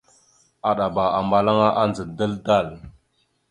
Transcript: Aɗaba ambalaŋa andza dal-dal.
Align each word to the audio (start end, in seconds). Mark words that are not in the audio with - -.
Aɗaba 0.69 1.03
ambalaŋa 1.19 1.67
andza 1.81 2.03
dal-dal. 2.17 2.67